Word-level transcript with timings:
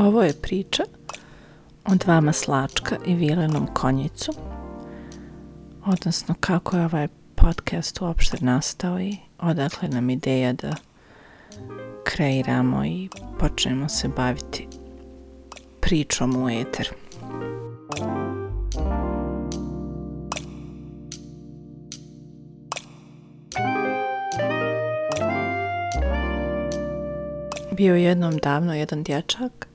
Ovo 0.00 0.22
je 0.22 0.32
priča 0.32 0.82
o 1.84 1.94
dva 1.94 2.20
maslačka 2.20 2.96
i 3.06 3.14
vilenom 3.14 3.66
konjicu, 3.74 4.32
odnosno 5.86 6.34
kako 6.40 6.76
je 6.76 6.84
ovaj 6.84 7.08
podcast 7.34 8.00
uopšte 8.00 8.36
nastao 8.40 9.00
i 9.00 9.16
odakle 9.38 9.88
nam 9.88 10.10
ideja 10.10 10.52
da 10.52 10.74
kreiramo 12.04 12.84
i 12.84 13.08
počnemo 13.38 13.88
se 13.88 14.08
baviti 14.08 14.68
pričom 15.80 16.44
u 16.44 16.50
eter. 16.50 16.88
Bio 27.72 27.94
je 27.94 28.02
jednom 28.02 28.36
davno 28.36 28.74
jedan 28.74 29.02
dječak 29.02 29.69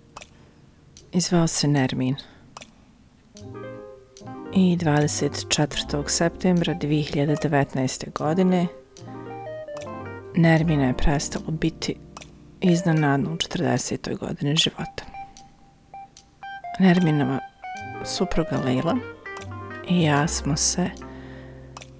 i 1.16 1.20
zvao 1.20 1.48
se 1.48 1.68
Nermin. 1.68 2.16
I 4.54 4.78
24. 4.78 6.08
septembra 6.08 6.74
2019. 6.74 8.14
godine 8.14 8.68
Nermina 10.36 10.86
je 10.86 10.98
prestalo 10.98 11.52
biti 11.52 11.96
iznenadno 12.62 13.32
u 13.32 13.36
40. 13.36 14.18
godini 14.18 14.56
života. 14.56 15.04
Nerminova 16.80 17.40
supruga 18.06 18.58
Leila 18.66 18.98
i 19.90 20.04
ja 20.04 20.28
smo 20.28 20.58
se 20.58 20.90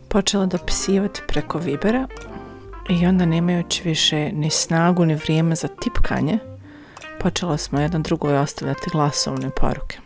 počela 0.10 0.46
dopisivati 0.46 1.22
preko 1.28 1.58
Vibera 1.58 2.08
i 2.90 3.06
onda 3.06 3.26
nemajući 3.26 3.82
više 3.84 4.32
ni 4.32 4.50
snagu 4.50 5.06
ni 5.06 5.16
vrijeme 5.16 5.56
za 5.56 5.68
tipkanje, 5.68 6.40
počela 7.26 7.58
smo 7.58 7.80
jedan 7.80 8.04
drugoj 8.04 8.38
ostavljati 8.38 8.90
glasovne 8.92 9.50
poruke. 9.50 9.98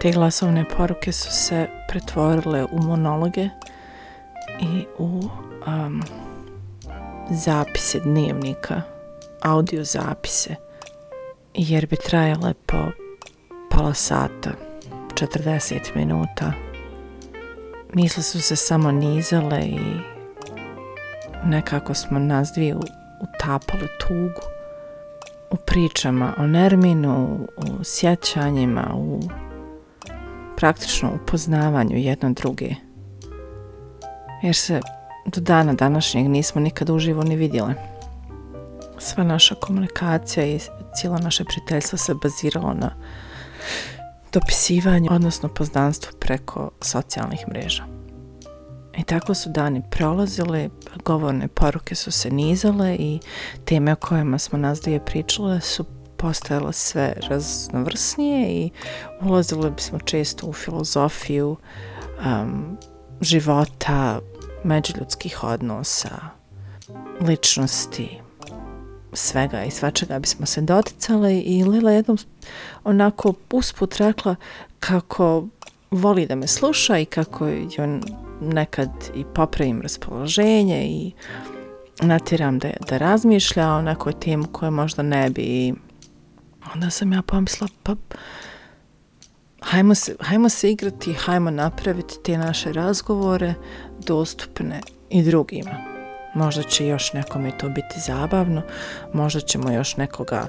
Te 0.00 0.12
glasovne 0.12 0.64
poruke 0.76 1.12
su 1.12 1.32
se 1.32 1.68
pretvorile 1.88 2.64
u 2.64 2.78
monologe 2.82 3.48
i 4.60 4.84
u 4.98 5.28
um, 5.66 6.02
zapise 7.30 8.00
dnevnika, 8.00 8.82
audio 9.42 9.84
zapise, 9.84 10.54
jer 11.54 11.86
bi 11.86 11.96
trajale 11.96 12.54
po 12.66 12.76
pola 13.70 13.94
sata, 13.94 14.50
40 15.14 15.96
minuta. 15.96 16.52
Misle 17.94 18.22
su 18.22 18.40
se 18.42 18.56
samo 18.56 18.90
nizale 18.90 19.60
i 19.60 19.80
nekako 21.44 21.94
smo 21.94 22.18
nas 22.18 22.52
dvije 22.54 22.74
utapali 23.20 23.88
tugu 24.00 24.59
u 25.50 25.56
pričama 25.66 26.34
o 26.38 26.46
Nerminu, 26.46 27.48
u 27.56 27.84
sjećanjima, 27.84 28.94
u 28.94 29.20
praktično 30.56 31.10
upoznavanju 31.22 31.96
jedno 31.96 32.32
druge. 32.32 32.74
Jer 34.42 34.56
se 34.56 34.80
do 35.26 35.40
dana 35.40 35.72
današnjeg 35.72 36.28
nismo 36.28 36.60
nikad 36.60 36.90
uživo 36.90 37.22
ni 37.22 37.36
vidjeli. 37.36 37.74
Sva 38.98 39.24
naša 39.24 39.54
komunikacija 39.54 40.46
i 40.46 40.60
cijelo 40.94 41.18
naše 41.18 41.44
prijateljstvo 41.44 41.98
se 41.98 42.14
baziralo 42.22 42.74
na 42.74 42.90
dopisivanju, 44.32 45.08
odnosno 45.10 45.48
poznanstvu 45.48 46.18
preko 46.18 46.70
socijalnih 46.80 47.44
mreža. 47.48 47.99
I 48.98 49.02
tako 49.04 49.34
su 49.34 49.50
dani 49.50 49.82
prolazile, 49.90 50.68
govorne 51.04 51.48
poruke 51.48 51.94
su 51.94 52.10
se 52.10 52.30
nizale 52.30 52.94
i 52.94 53.20
teme 53.64 53.92
o 53.92 53.96
kojima 53.96 54.38
smo 54.38 54.58
nas 54.58 54.80
dvije 54.80 55.04
pričale 55.04 55.60
su 55.60 55.84
postajala 56.16 56.72
sve 56.72 57.14
raznovrsnije 57.28 58.48
i 58.50 58.70
ulazile 59.20 59.70
bismo 59.70 59.98
često 59.98 60.46
u 60.46 60.52
filozofiju 60.52 61.56
um, 62.26 62.78
života, 63.20 64.20
međuljudskih 64.64 65.44
odnosa, 65.44 66.20
ličnosti, 67.20 68.20
svega 69.12 69.64
i 69.64 69.70
svačega 69.70 70.18
bismo 70.18 70.46
se 70.46 70.60
doticale 70.60 71.40
i 71.40 71.64
Lila 71.64 71.92
jednom 71.92 72.18
onako 72.84 73.34
usput 73.52 73.96
rekla 73.96 74.36
kako 74.80 75.46
voli 75.90 76.26
da 76.26 76.34
me 76.34 76.46
sluša 76.46 76.98
i 76.98 77.04
kako 77.04 77.46
je 77.46 77.68
on 77.78 78.02
nekad 78.40 78.90
i 79.14 79.24
popravim 79.34 79.82
raspoloženje 79.82 80.86
i 80.86 81.12
natiram 82.02 82.58
da, 82.58 82.68
da 82.88 82.98
razmišlja 82.98 83.72
o 83.72 83.82
nekoj 83.82 84.12
temu 84.12 84.44
koje 84.52 84.70
možda 84.70 85.02
ne 85.02 85.30
bi 85.30 85.42
i 85.42 85.74
onda 86.74 86.90
sam 86.90 87.12
ja 87.12 87.22
pomisla 87.22 87.68
pa 87.82 87.94
hajmo 89.60 89.94
se, 89.94 90.16
hajmo 90.20 90.48
se 90.48 90.70
igrati 90.70 91.12
hajmo 91.12 91.50
napraviti 91.50 92.14
te 92.24 92.38
naše 92.38 92.72
razgovore 92.72 93.54
dostupne 94.06 94.80
i 95.10 95.22
drugima. 95.22 95.76
Možda 96.34 96.62
će 96.62 96.86
još 96.86 97.12
nekome 97.12 97.58
to 97.58 97.68
biti 97.68 98.00
zabavno 98.06 98.62
možda 99.12 99.40
ćemo 99.40 99.72
još 99.72 99.96
nekoga 99.96 100.46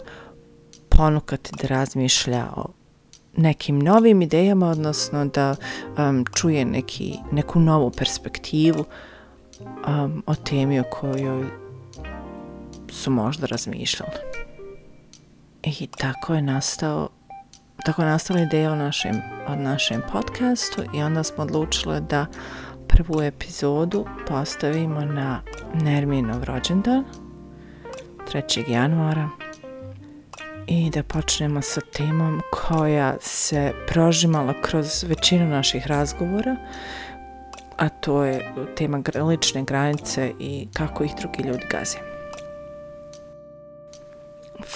ponukati 0.89 1.51
da 1.61 1.67
razmišlja 1.67 2.47
o 2.55 2.80
nekim 3.37 3.79
novim 3.79 4.21
idejama, 4.21 4.67
odnosno 4.67 5.25
da 5.25 5.55
um, 5.97 6.25
čuje 6.35 6.65
neki, 6.65 7.17
neku 7.31 7.59
novu 7.59 7.91
perspektivu 7.91 8.85
um, 9.87 10.23
o 10.25 10.35
temi 10.35 10.79
o 10.79 10.83
kojoj 10.83 11.45
su 12.89 13.11
možda 13.11 13.45
razmišljali. 13.47 14.17
I 15.63 15.87
tako 15.87 16.35
je 16.35 16.41
nastao 16.41 17.09
tako 17.85 18.01
je 18.01 18.07
nastala 18.07 18.39
ideja 18.39 18.71
o 18.71 18.75
našem, 18.75 19.21
o 19.47 19.55
našem 19.55 20.01
podcastu 20.11 20.81
i 20.93 21.03
onda 21.03 21.23
smo 21.23 21.43
odlučile 21.43 21.99
da 21.99 22.25
prvu 22.87 23.21
epizodu 23.21 24.05
postavimo 24.27 25.05
na 25.05 25.41
Nerminov 25.73 26.43
rođendan 26.43 27.03
3. 28.33 28.71
januara 28.71 29.29
i 30.67 30.89
da 30.89 31.03
počnemo 31.03 31.61
sa 31.61 31.81
temom 31.81 32.41
koja 32.51 33.15
se 33.21 33.73
prožimala 33.87 34.53
kroz 34.61 35.03
većinu 35.03 35.45
naših 35.45 35.87
razgovora, 35.87 36.55
a 37.77 37.89
to 37.89 38.23
je 38.23 38.53
tema 38.77 39.01
lične 39.29 39.63
granice 39.63 40.31
i 40.39 40.67
kako 40.73 41.03
ih 41.03 41.11
drugi 41.19 41.43
ljudi 41.43 41.65
gaze. 41.69 41.97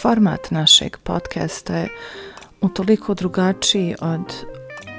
Format 0.02 0.52
našeg 0.52 0.98
podcasta 1.04 1.78
je 1.78 1.90
utoliko 2.62 3.14
drugačiji 3.14 3.96
od 4.02 4.46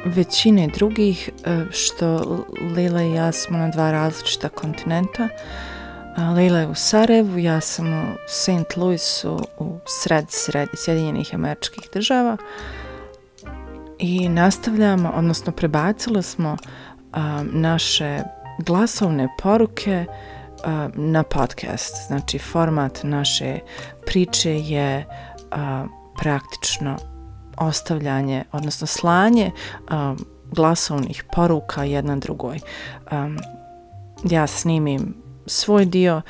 većine 0.04 0.68
drugih 0.74 1.30
e, 1.44 1.64
što 1.70 2.38
Lila 2.76 3.02
i 3.02 3.12
ja 3.12 3.32
smo 3.32 3.58
na 3.58 3.68
dva 3.68 3.90
različita 3.90 4.48
kontinenta, 4.48 5.28
Leila 6.16 6.58
je 6.58 6.66
u 6.66 6.74
Sarajevu, 6.74 7.38
ja 7.38 7.60
sam 7.60 7.92
u 7.92 8.16
St. 8.28 8.76
Louisu 8.76 9.40
u 9.58 9.78
sred, 9.86 10.24
sred 10.28 10.68
Sjedinjenih 10.74 11.34
američkih 11.34 11.88
država 11.92 12.36
i 13.98 14.28
nastavljamo, 14.28 15.12
odnosno 15.16 15.52
prebacili 15.52 16.22
smo 16.22 16.56
a, 17.12 17.44
naše 17.52 18.22
glasovne 18.58 19.28
poruke 19.42 20.04
a, 20.64 20.88
na 20.94 21.22
podcast. 21.22 22.06
Znači, 22.06 22.38
format 22.38 23.00
naše 23.02 23.58
priče 24.06 24.58
je 24.58 25.06
a, 25.50 25.86
praktično 26.18 26.96
ostavljanje, 27.56 28.44
odnosno 28.52 28.86
slanje 28.86 29.50
a, 29.88 30.14
glasovnih 30.52 31.24
poruka 31.32 31.84
jedna 31.84 32.16
drugoj. 32.16 32.60
A, 33.10 33.28
ja 34.24 34.46
snimim 34.46 35.25
svoj 35.46 35.84
dio, 35.84 36.22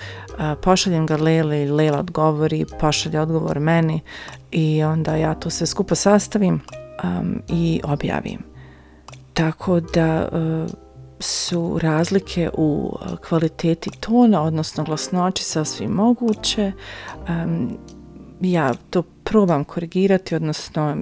pošaljem 0.62 1.06
ga 1.06 1.16
Lele 1.16 1.62
i 1.62 1.68
Lela 1.68 1.98
odgovori, 1.98 2.64
pošalje 2.80 3.20
odgovor 3.20 3.60
meni 3.60 4.00
i 4.50 4.82
onda 4.82 5.16
ja 5.16 5.34
to 5.34 5.50
sve 5.50 5.66
skupo 5.66 5.94
sastavim 5.94 6.60
um, 7.04 7.42
i 7.48 7.80
objavim. 7.84 8.38
Tako 9.32 9.80
da 9.80 10.28
uh, 10.32 10.70
su 11.20 11.78
razlike 11.82 12.50
u 12.54 12.98
e, 13.00 13.16
kvaliteti 13.28 13.90
tona, 14.00 14.42
odnosno 14.42 14.84
glasnoći 14.84 15.44
sasvim 15.44 15.90
moguće. 15.90 16.72
Um, 17.28 17.78
ja 18.40 18.74
to 18.90 19.02
probam 19.02 19.64
korigirati, 19.64 20.34
odnosno 20.34 20.96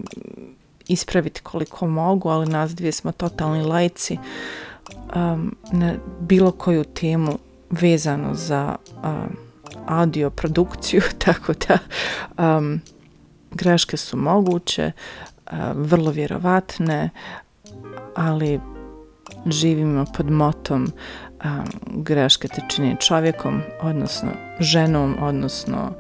ispraviti 0.89 1.41
koliko 1.41 1.87
mogu, 1.87 2.29
ali 2.29 2.47
nas 2.47 2.75
dvije 2.75 2.93
smo 2.93 3.13
totalni 3.13 3.63
lajci 3.63 4.19
um, 5.17 5.57
na 5.73 5.95
bilo 6.21 6.53
koju 6.53 6.85
temu 6.85 7.39
vezano 7.81 8.35
za 8.35 8.77
uh, 8.97 9.11
audio 9.87 10.31
produkciju, 10.31 11.03
tako 11.25 11.53
da 11.69 11.79
um, 12.57 12.81
greške 13.51 13.97
su 13.97 14.17
moguće, 14.17 14.93
uh, 15.47 15.59
vrlo 15.75 16.11
vjerovatne, 16.11 17.11
ali 18.15 18.61
živimo 19.47 20.05
pod 20.17 20.31
motom 20.31 20.93
um, 21.45 21.65
greške 22.03 22.49
te 22.49 22.63
čini 22.69 22.97
čovjekom, 23.01 23.61
odnosno 23.81 24.31
ženom, 24.61 25.17
odnosno 25.21 25.93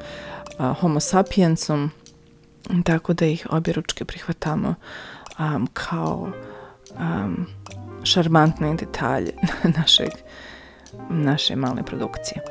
uh, 0.58 0.80
homo 0.80 1.00
sapiensom 1.00 1.90
tako 2.84 3.12
da 3.12 3.26
ih 3.26 3.46
objeručke 3.50 4.04
prihvatamo 4.04 4.74
um, 5.38 5.68
kao 5.72 6.28
um, 6.98 7.46
šarmantne 8.02 8.74
detalje 8.74 9.32
našeg, 9.78 10.10
naše 11.10 11.56
male 11.56 11.82
produkcije. 11.82 12.42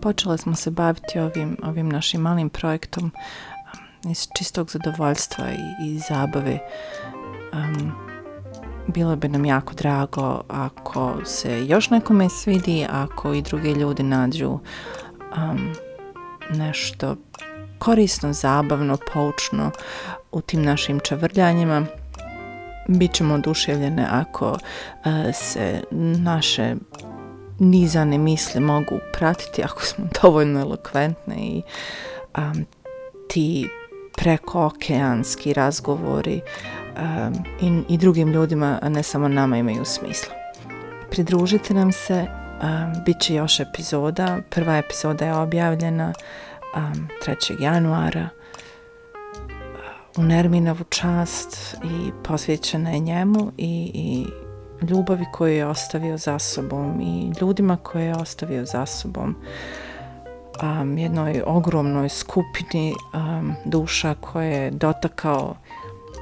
Počele 0.00 0.38
smo 0.38 0.54
se 0.54 0.70
baviti 0.70 1.18
ovim, 1.18 1.56
ovim 1.62 1.88
našim 1.88 2.20
malim 2.20 2.48
projektom 2.50 3.04
um, 3.04 4.10
iz 4.10 4.28
čistog 4.38 4.70
zadovoljstva 4.70 5.44
i, 5.50 5.86
i 5.88 5.98
zabave. 5.98 6.58
Um, 7.52 7.92
bilo 8.86 9.16
bi 9.16 9.28
nam 9.28 9.44
jako 9.44 9.74
drago 9.74 10.42
ako 10.48 11.14
se 11.24 11.66
još 11.66 11.90
nekome 11.90 12.28
svidi, 12.28 12.86
ako 12.90 13.32
i 13.32 13.42
druge 13.42 13.74
ljudi 13.74 14.02
nađu 14.02 14.48
um, 14.48 15.72
nešto 16.50 17.16
korisno, 17.78 18.32
zabavno, 18.32 18.98
poučno 19.12 19.70
u 20.32 20.40
tim 20.40 20.62
našim 20.62 21.00
čavrljanjima. 21.00 21.86
Bićemo 22.88 23.34
oduševljene 23.34 24.06
ako 24.10 24.58
e, 25.04 25.32
se 25.32 25.82
naše 26.18 26.74
nizane 27.58 28.18
misli 28.18 28.60
mogu 28.60 28.98
pratiti, 29.12 29.62
ako 29.64 29.82
smo 29.82 30.04
dovoljno 30.22 30.60
elokventne 30.60 31.36
i 31.36 31.62
um, 32.38 32.66
ti 33.28 33.68
prekookeanski 34.16 35.52
razgovori 35.52 36.40
um, 36.96 37.34
i, 37.60 37.94
i 37.94 37.98
drugim 37.98 38.32
ljudima, 38.32 38.78
a 38.82 38.88
ne 38.88 39.02
samo 39.02 39.28
nama, 39.28 39.56
imaju 39.56 39.84
smisla. 39.84 40.34
Pridružite 41.10 41.74
nam 41.74 41.92
se, 41.92 42.26
um, 42.62 43.04
bit 43.06 43.20
će 43.20 43.34
još 43.34 43.60
epizoda. 43.60 44.38
Prva 44.50 44.76
epizoda 44.76 45.24
je 45.24 45.34
objavljena 45.34 46.12
um, 46.76 47.08
3. 47.26 47.62
januara 47.62 48.28
u 50.18 50.22
Nerminovu 50.22 50.84
čast 50.88 51.76
i 51.84 52.10
posvećena 52.24 52.90
je 52.90 52.98
njemu 52.98 53.52
i, 53.56 53.90
i 53.94 54.26
ljubavi 54.86 55.24
koju 55.32 55.54
je 55.54 55.66
ostavio 55.66 56.18
za 56.18 56.38
sobom 56.38 57.00
i 57.00 57.32
ljudima 57.40 57.76
koje 57.76 58.04
je 58.04 58.16
ostavio 58.16 58.66
za 58.66 58.86
sobom 58.86 59.36
um, 60.62 60.98
jednoj 60.98 61.42
ogromnoj 61.46 62.08
skupini 62.08 62.94
um, 63.14 63.54
duša 63.64 64.14
koje 64.14 64.52
je 64.52 64.70
dotakao 64.70 65.56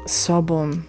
sobom 0.07 0.85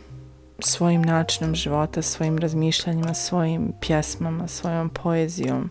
svojim 0.60 1.02
načinom 1.02 1.56
života, 1.56 2.02
svojim 2.02 2.38
razmišljanjima, 2.38 3.14
svojim 3.14 3.74
pjesmama, 3.82 4.48
svojom 4.48 4.90
poezijom, 4.90 5.70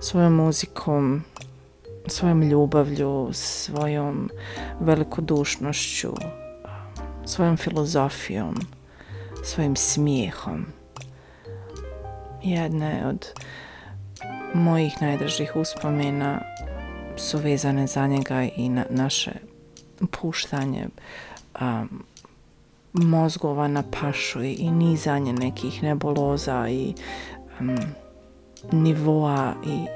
svojom 0.00 0.34
muzikom, 0.34 1.22
svojom 2.06 2.42
ljubavlju, 2.42 3.28
svojom 3.32 4.30
velikodušnošću, 4.80 6.14
svojom 7.26 7.56
filozofijom, 7.56 8.54
svojim 9.44 9.76
smijehom. 9.76 10.66
Jedna 12.42 12.88
je 12.88 13.06
od 13.06 13.26
mojih 14.54 15.02
najdražih 15.02 15.56
uspomena 15.56 16.40
su 17.16 17.38
vezane 17.38 17.86
za 17.86 18.06
njega 18.06 18.42
i 18.56 18.68
na 18.68 18.84
naše 18.90 19.32
puštanje 20.10 20.88
um, 21.60 22.04
mozgova 22.92 23.68
na 23.68 23.82
pašu 24.00 24.42
i, 24.42 24.52
i 24.52 24.70
nizanje 24.70 25.32
nekih 25.32 25.82
nebuloza 25.82 26.68
i 26.68 26.94
um, 27.60 27.78
nivoa 28.72 29.54
i, 29.66 29.70
i 29.70 29.86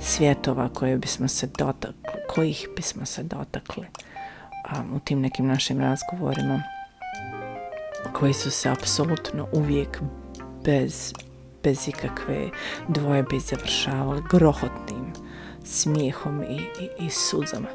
svjetova 0.00 0.68
koje 0.68 0.96
bismo 0.96 1.28
se 1.28 1.46
dotakli, 1.58 2.20
kojih 2.34 2.68
bismo 2.76 3.06
se 3.06 3.22
dotakli 3.22 3.86
a, 4.64 4.82
u 4.94 4.98
tim 4.98 5.20
nekim 5.20 5.46
našim 5.46 5.80
razgovorima 5.80 6.62
koji 8.12 8.32
su 8.32 8.50
se 8.50 8.70
apsolutno 8.70 9.48
uvijek 9.52 10.02
bez, 10.64 11.12
bez 11.62 11.88
ikakve 11.88 12.48
dvojbe 12.88 13.38
završavali 13.38 14.22
grohotnim 14.30 15.12
smijehom 15.64 16.42
i, 16.42 16.56
i, 16.56 17.06
i 17.06 17.10
suzama. 17.10 17.68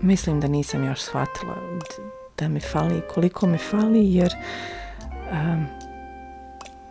Mislim 0.00 0.40
da 0.40 0.48
nisam 0.48 0.84
još 0.84 1.00
shvatila 1.00 1.54
da 2.38 2.48
mi 2.48 2.60
fali 2.60 3.02
koliko 3.14 3.46
mi 3.46 3.58
fali 3.58 4.14
jer 4.14 4.34
um, 5.32 5.66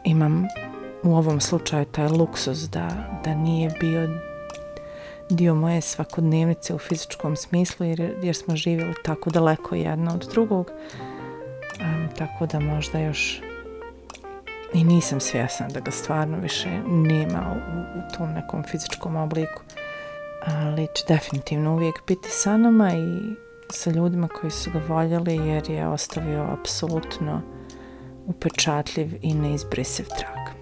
imam 0.03 0.47
u 1.03 1.15
ovom 1.15 1.41
slučaju 1.41 1.85
taj 1.85 2.07
luksus 2.07 2.59
da, 2.59 2.89
da 3.23 3.35
nije 3.35 3.71
bio 3.79 4.09
dio 5.29 5.55
moje 5.55 5.81
svakodnevnice 5.81 6.73
u 6.73 6.77
fizičkom 6.77 7.35
smislu 7.35 7.85
jer, 7.85 8.15
jer 8.21 8.35
smo 8.35 8.55
živjeli 8.55 8.93
tako 9.03 9.29
daleko 9.29 9.75
jedno 9.75 10.13
od 10.13 10.27
drugog 10.31 10.71
um, 11.81 12.09
tako 12.17 12.45
da 12.45 12.59
možda 12.59 12.99
još 12.99 13.41
i 14.73 14.83
nisam 14.83 15.19
svjesna 15.19 15.67
da 15.67 15.79
ga 15.79 15.91
stvarno 15.91 16.37
više 16.39 16.69
nema 16.87 17.55
u, 17.55 17.79
u 17.99 18.17
tom 18.17 18.31
nekom 18.33 18.63
fizičkom 18.63 19.15
obliku 19.15 19.61
ali 20.45 20.87
će 20.93 21.03
definitivno 21.07 21.73
uvijek 21.73 21.95
biti 22.07 22.29
sa 22.29 22.57
nama 22.57 22.91
i 22.93 23.35
sa 23.69 23.91
ljudima 23.91 24.27
koji 24.27 24.51
su 24.51 24.71
ga 24.71 24.81
voljeli 24.87 25.35
jer 25.35 25.69
je 25.69 25.87
ostavio 25.87 26.47
apsolutno 26.59 27.41
upečatljiv 28.25 29.19
i 29.21 29.33
neizbrisiv 29.33 30.05
trag. 30.05 30.56